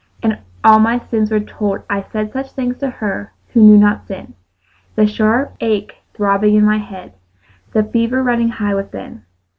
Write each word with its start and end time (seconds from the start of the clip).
And 0.23 0.39
all 0.63 0.79
my 0.79 0.97
sins 1.11 1.29
were 1.29 1.39
told; 1.39 1.83
I 1.87 2.03
said 2.11 2.33
Such 2.33 2.53
things 2.53 2.79
to 2.79 2.89
her 2.89 3.33
who 3.49 3.61
knew 3.61 3.77
not 3.77 4.07
sin 4.07 4.33
The 4.95 5.05
sharp 5.05 5.55
ache 5.59 5.93
throbbing 6.15 6.55
in 6.55 6.65
my 6.65 6.79
head, 6.79 7.13
The 7.73 7.83
fever 7.83 8.23
running 8.23 8.49
high 8.49 8.73
within. 8.73 9.25